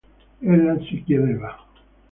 Ella 0.41 0.79
si 0.89 1.03
chiedeva. 1.03 1.55